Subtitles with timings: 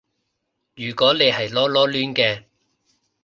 [0.73, 2.45] 如果你係囉囉攣嘅